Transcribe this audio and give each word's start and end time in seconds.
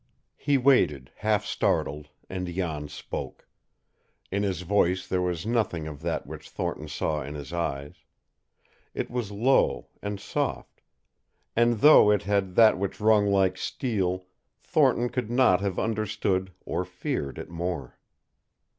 He 0.39 0.57
waited, 0.57 1.11
half 1.17 1.45
startled, 1.45 2.07
and 2.27 2.47
Jan 2.47 2.87
spoke. 2.87 3.47
In 4.31 4.41
his 4.41 4.63
voice 4.63 5.07
there 5.07 5.21
was 5.21 5.45
nothing 5.45 5.85
of 5.85 6.01
that 6.01 6.25
which 6.25 6.49
Thornton 6.49 6.87
saw 6.87 7.21
in 7.21 7.35
his 7.35 7.53
eyes. 7.53 7.97
It 8.95 9.11
was 9.11 9.31
low, 9.31 9.89
and 10.01 10.19
soft, 10.19 10.81
and 11.55 11.81
though 11.81 12.09
it 12.09 12.23
had 12.23 12.55
that 12.55 12.79
which 12.79 12.99
rung 12.99 13.27
like 13.31 13.59
steel, 13.59 14.25
Thornton 14.59 15.09
could 15.09 15.29
not 15.29 15.61
have 15.61 15.77
understood 15.77 16.51
or 16.65 16.83
feared 16.83 17.37
it 17.37 17.51
more. 17.51 17.99